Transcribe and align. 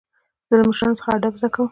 زه 0.47 0.53
له 0.59 0.63
مشرانو 0.69 0.97
څخه 0.99 1.09
ادب 1.17 1.33
زده 1.39 1.49
کوم. 1.55 1.69